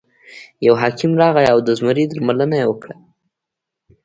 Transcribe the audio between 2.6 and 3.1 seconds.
یې وکړه.